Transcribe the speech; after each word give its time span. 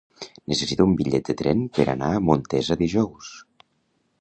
Necessito 0.53 0.87
un 0.91 0.95
bitllet 1.01 1.27
de 1.29 1.35
tren 1.41 1.61
per 1.75 1.85
anar 1.93 2.09
a 2.15 2.25
Montesa 2.31 2.79
dijous. 2.81 3.31